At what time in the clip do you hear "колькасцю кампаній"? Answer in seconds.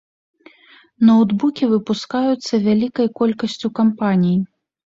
3.23-4.37